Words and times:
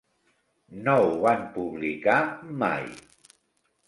No 0.87 0.95
ho 1.01 1.11
van 1.25 1.43
publicar 1.57 2.17
mai. 2.65 2.89